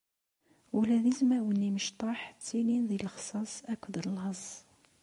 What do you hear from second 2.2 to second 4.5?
ttilin di leṣxaṣ akked laẓ.